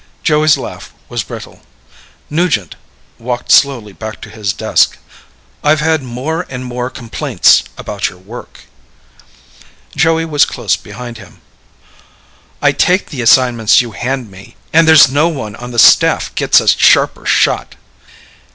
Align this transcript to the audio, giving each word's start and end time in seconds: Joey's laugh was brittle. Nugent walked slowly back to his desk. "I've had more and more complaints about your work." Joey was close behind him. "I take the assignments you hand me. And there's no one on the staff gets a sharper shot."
Joey's 0.23 0.57
laugh 0.57 0.93
was 1.09 1.21
brittle. 1.21 1.61
Nugent 2.27 2.75
walked 3.19 3.51
slowly 3.51 3.93
back 3.93 4.19
to 4.21 4.31
his 4.31 4.51
desk. 4.51 4.97
"I've 5.63 5.79
had 5.81 6.01
more 6.01 6.47
and 6.49 6.65
more 6.65 6.89
complaints 6.89 7.61
about 7.77 8.09
your 8.09 8.17
work." 8.17 8.61
Joey 9.95 10.25
was 10.25 10.43
close 10.43 10.75
behind 10.75 11.19
him. 11.19 11.39
"I 12.63 12.71
take 12.71 13.11
the 13.11 13.21
assignments 13.21 13.79
you 13.79 13.91
hand 13.91 14.31
me. 14.31 14.55
And 14.73 14.87
there's 14.87 15.11
no 15.11 15.27
one 15.27 15.55
on 15.55 15.69
the 15.69 15.77
staff 15.77 16.33
gets 16.33 16.59
a 16.59 16.67
sharper 16.67 17.27
shot." 17.27 17.75